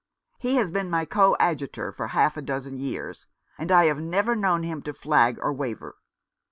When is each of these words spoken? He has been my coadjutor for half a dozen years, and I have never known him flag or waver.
He 0.39 0.55
has 0.55 0.71
been 0.71 0.89
my 0.89 1.05
coadjutor 1.05 1.91
for 1.91 2.07
half 2.07 2.35
a 2.35 2.41
dozen 2.41 2.79
years, 2.79 3.27
and 3.59 3.71
I 3.71 3.85
have 3.85 3.99
never 3.99 4.35
known 4.35 4.63
him 4.63 4.81
flag 4.81 5.37
or 5.43 5.53
waver. 5.53 5.95